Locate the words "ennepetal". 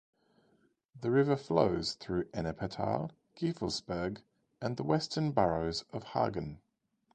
2.33-3.11